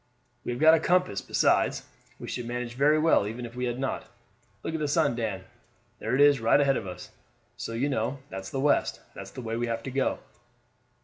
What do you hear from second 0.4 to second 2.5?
"We have got a compass; besides, we should